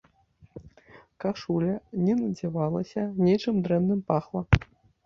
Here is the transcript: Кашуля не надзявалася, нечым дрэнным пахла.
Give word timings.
Кашуля 1.25 1.75
не 2.09 2.17
надзявалася, 2.25 3.01
нечым 3.29 3.55
дрэнным 3.69 3.99
пахла. 4.11 4.41